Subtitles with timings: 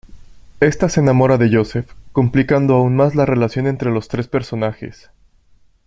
[0.61, 5.11] Esta se enamora de Joseph, complicando aún más la relación entre los tres personajes.